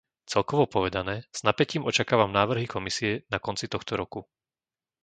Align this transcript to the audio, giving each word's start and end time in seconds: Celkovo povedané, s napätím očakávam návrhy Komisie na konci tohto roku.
Celkovo 0.33 0.63
povedané, 0.75 1.15
s 1.29 1.39
napätím 1.47 1.83
očakávam 1.91 2.31
návrhy 2.39 2.65
Komisie 2.75 3.11
na 3.33 3.37
konci 3.45 3.65
tohto 3.73 3.93
roku. 4.01 4.21